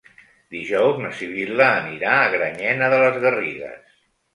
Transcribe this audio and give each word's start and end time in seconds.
Dijous 0.55 0.97
na 1.03 1.11
Sibil·la 1.21 1.69
anirà 1.75 2.17
a 2.25 2.35
Granyena 2.39 2.93
de 2.97 3.07
les 3.09 3.25
Garrigues. 3.29 3.99